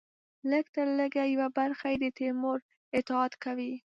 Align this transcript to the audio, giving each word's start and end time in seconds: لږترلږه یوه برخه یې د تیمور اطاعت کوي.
لږترلږه 0.49 1.23
یوه 1.33 1.47
برخه 1.57 1.87
یې 1.91 1.97
د 2.03 2.05
تیمور 2.17 2.59
اطاعت 2.99 3.33
کوي. 3.43 3.73